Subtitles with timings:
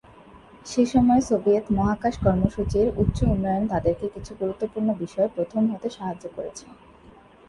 [0.65, 6.65] সে সময়ে সোভিয়েত মহাকাশ কর্মসূচির উচ্চ উন্নয়ন তাদেরকে কিছু গুরুত্বপূর্ণ বিষয়ে প্রথম হতে সাহায্য করেছে।